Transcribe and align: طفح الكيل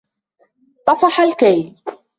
طفح 0.87 1.19
الكيل 1.21 1.75